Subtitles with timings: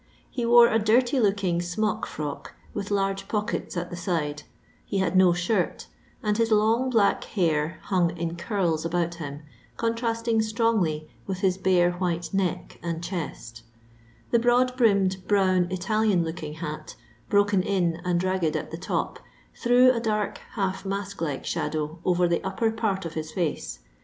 [0.31, 4.41] He wore a dirty looking smock frock with laige pockeU at the side;
[4.83, 5.85] he had no shirt;
[6.23, 9.43] and his long black hair himg in curis about him,
[9.77, 13.79] contrasting strongly with his bare white neck and chest i
[14.31, 16.95] The broad brimmed brown Italian looking hat,
[17.29, 19.19] broken in and ngged at the top,
[19.55, 23.77] threw a dark hsilf mask like shadow over the upper part of his foce.